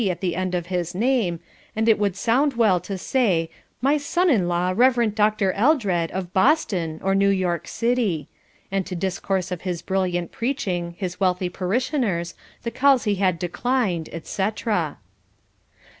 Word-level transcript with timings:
at 0.09 0.19
the 0.19 0.35
end 0.35 0.55
of 0.55 0.65
his 0.65 0.95
name, 0.95 1.39
and 1.75 1.87
it 1.87 1.99
would 1.99 2.15
sound 2.15 2.53
well 2.55 2.79
to 2.79 2.97
say 2.97 3.51
"My 3.81 3.97
son 3.97 4.31
in 4.31 4.47
law, 4.47 4.73
Rev. 4.75 5.13
Dr. 5.13 5.51
Eldred, 5.51 6.09
of 6.09 6.33
Boston, 6.33 6.99
or 7.03 7.13
New 7.13 7.29
York 7.29 7.67
City," 7.67 8.27
and 8.71 8.83
to 8.87 8.95
discourse 8.95 9.51
of 9.51 9.61
his 9.61 9.83
brilliant 9.83 10.31
preaching, 10.31 10.95
his 10.97 11.19
wealthy 11.19 11.49
parishioners, 11.49 12.33
the 12.63 12.71
calls 12.71 13.03
he 13.03 13.13
had 13.21 13.37
declined, 13.37 14.09
etc. 14.11 14.97
St. 14.97 15.79